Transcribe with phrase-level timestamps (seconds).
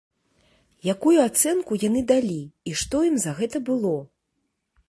[0.93, 2.39] Якую ацэнку яны далі
[2.73, 3.97] і што ім за гэта было?